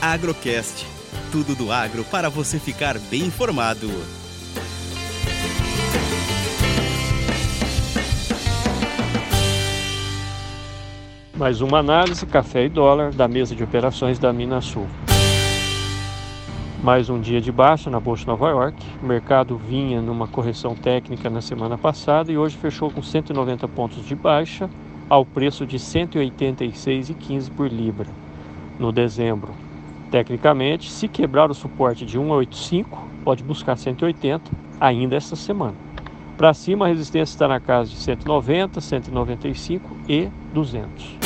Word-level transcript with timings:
Agrocast. 0.00 0.86
Tudo 1.32 1.54
do 1.54 1.72
agro 1.72 2.04
para 2.04 2.28
você 2.28 2.58
ficar 2.58 2.98
bem 2.98 3.22
informado. 3.22 3.88
Mais 11.34 11.60
uma 11.60 11.78
análise, 11.78 12.26
café 12.26 12.66
e 12.66 12.68
dólar, 12.68 13.12
da 13.12 13.26
mesa 13.26 13.54
de 13.54 13.64
operações 13.64 14.18
da 14.18 14.32
Minasul. 14.32 14.86
Mais 16.82 17.08
um 17.08 17.18
dia 17.20 17.40
de 17.40 17.50
baixa 17.50 17.88
na 17.90 17.98
Bolsa 17.98 18.20
de 18.20 18.28
Nova 18.28 18.50
York. 18.50 18.76
O 19.02 19.06
mercado 19.06 19.56
vinha 19.56 20.02
numa 20.02 20.28
correção 20.28 20.74
técnica 20.74 21.30
na 21.30 21.40
semana 21.40 21.78
passada 21.78 22.30
e 22.30 22.36
hoje 22.36 22.56
fechou 22.56 22.90
com 22.90 23.02
190 23.02 23.66
pontos 23.68 24.04
de 24.04 24.14
baixa 24.14 24.68
ao 25.08 25.24
preço 25.24 25.66
de 25.66 25.78
186,15 25.78 27.50
por 27.50 27.70
libra 27.70 28.08
no 28.78 28.92
dezembro. 28.92 29.65
Tecnicamente, 30.10 30.90
se 30.90 31.08
quebrar 31.08 31.50
o 31.50 31.54
suporte 31.54 32.04
de 32.04 32.12
185, 32.12 33.08
pode 33.24 33.42
buscar 33.42 33.76
180 33.76 34.50
ainda 34.80 35.16
esta 35.16 35.34
semana. 35.34 35.74
Para 36.36 36.52
cima, 36.52 36.84
a 36.84 36.88
resistência 36.88 37.34
está 37.34 37.48
na 37.48 37.58
casa 37.58 37.90
de 37.90 37.96
190, 37.96 38.80
195 38.80 39.96
e 40.08 40.28
200. 40.52 41.16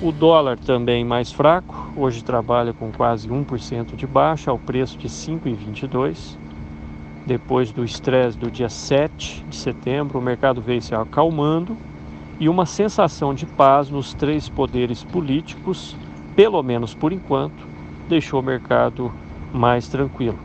O 0.00 0.10
dólar 0.12 0.56
também 0.58 1.04
mais 1.04 1.30
fraco, 1.30 1.92
hoje 1.94 2.24
trabalha 2.24 2.72
com 2.72 2.90
quase 2.90 3.28
1% 3.28 3.96
de 3.96 4.06
baixa, 4.06 4.50
ao 4.50 4.58
preço 4.58 4.96
de 4.96 5.08
5,22. 5.08 6.38
Depois 7.26 7.70
do 7.70 7.84
estresse 7.84 8.38
do 8.38 8.50
dia 8.50 8.70
7 8.70 9.44
de 9.44 9.56
setembro, 9.56 10.18
o 10.18 10.22
mercado 10.22 10.62
veio 10.62 10.80
se 10.80 10.94
acalmando 10.94 11.76
e 12.38 12.48
uma 12.48 12.64
sensação 12.64 13.34
de 13.34 13.44
paz 13.44 13.90
nos 13.90 14.14
três 14.14 14.48
poderes 14.48 15.04
políticos, 15.04 15.94
pelo 16.34 16.62
menos 16.62 16.94
por 16.94 17.12
enquanto, 17.12 17.66
deixou 18.08 18.40
o 18.40 18.42
mercado 18.42 19.12
mais 19.52 19.88
tranquilo. 19.88 20.38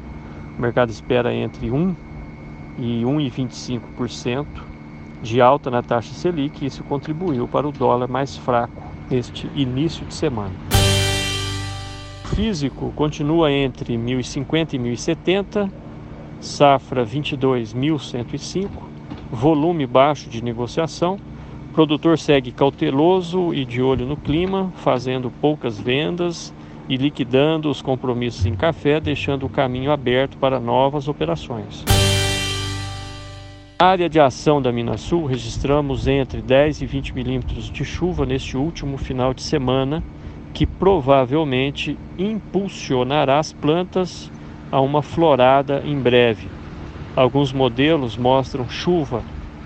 O 0.58 0.62
mercado 0.62 0.90
espera 0.90 1.34
entre 1.34 1.70
1 1.72 1.96
e 2.78 3.04
1,25% 3.04 4.46
de 5.22 5.42
alta 5.42 5.72
na 5.72 5.82
taxa 5.82 6.14
Selic 6.14 6.64
e 6.64 6.68
isso 6.68 6.84
contribuiu 6.84 7.48
para 7.48 7.68
o 7.68 7.72
dólar 7.72 8.08
mais 8.08 8.38
fraco 8.38 8.84
neste 9.10 9.50
início 9.56 10.06
de 10.06 10.14
semana. 10.14 10.54
O 12.24 12.28
físico 12.36 12.92
continua 12.96 13.52
entre 13.52 13.96
1.050 13.96 14.74
e 14.74 14.80
1.070, 14.80 15.70
safra 16.40 17.06
22.105, 17.06 18.70
volume 19.32 19.86
baixo 19.86 20.30
de 20.30 20.44
negociação. 20.44 21.18
Produtor 21.76 22.18
segue 22.18 22.54
cauteloso 22.54 23.54
e 23.54 23.66
de 23.66 23.82
olho 23.82 24.06
no 24.06 24.16
clima, 24.16 24.72
fazendo 24.78 25.30
poucas 25.30 25.78
vendas 25.78 26.54
e 26.88 26.96
liquidando 26.96 27.70
os 27.70 27.82
compromissos 27.82 28.46
em 28.46 28.56
café, 28.56 29.02
deixando 29.02 29.46
o 29.46 29.50
caminho 29.50 29.92
aberto 29.92 30.38
para 30.38 30.58
novas 30.58 31.10
operações. 31.10 31.84
Na 33.78 33.88
área 33.88 34.08
de 34.08 34.22
ação 34.22 34.62
da 34.62 34.72
Minasul, 34.72 35.26
registramos 35.26 36.08
entre 36.08 36.42
10 36.42 36.80
e 36.80 36.86
20 36.86 37.14
milímetros 37.14 37.70
de 37.70 37.84
chuva 37.84 38.26
neste 38.26 38.56
último 38.56 38.98
final 38.98 39.34
de 39.34 39.42
semana, 39.42 40.02
que 40.54 40.66
provavelmente 40.66 41.98
impulsionará 42.18 43.38
as 43.38 43.52
plantas 43.52 44.32
a 44.72 44.80
uma 44.80 45.02
florada 45.02 45.84
em 45.86 46.00
breve. 46.00 46.48
Alguns 47.18 47.52
modelos 47.52 48.16
mostram 48.16 48.70
chuva 48.70 49.22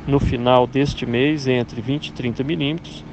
no 0.09 0.19
final 0.19 0.67
deste 0.67 1.05
mês 1.05 1.47
entre 1.47 1.79
20 1.79 2.07
e 2.07 2.11
30 2.11 2.43
milímetros. 2.43 3.05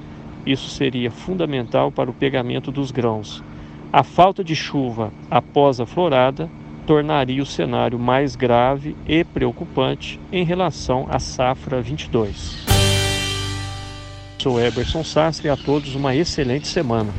Isso 0.44 0.69
seria 0.70 1.11
fundamental 1.11 1.92
para 1.92 2.11
o 2.11 2.14
pegamento 2.14 2.72
dos 2.72 2.91
grãos. 2.91 3.44
A 3.92 4.02
falta 4.02 4.42
de 4.42 4.56
chuva 4.56 5.12
após 5.30 5.80
a 5.80 5.86
florada 5.86 6.51
tornaria 6.86 7.42
o 7.42 7.46
cenário 7.46 7.98
mais 7.98 8.35
grave 8.35 8.96
e 9.06 9.24
preocupante 9.24 10.20
em 10.33 10.45
relação 10.45 11.06
à 11.11 11.18
safra 11.18 11.80
22. 11.80 12.64
Sou 14.39 14.61
Eberson 14.61 15.02
Sastre 15.02 15.48
e 15.48 15.51
a 15.51 15.56
todos 15.56 15.96
uma 15.96 16.14
excelente 16.14 16.68
semana. 16.68 17.12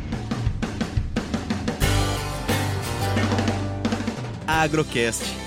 Agrocast. 4.48 5.47